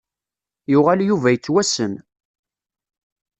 [0.71, 1.93] Yuɣal Yuba yettwassen.